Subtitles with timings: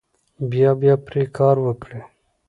[0.51, 1.99] بیا بیا پرې کار وکړئ.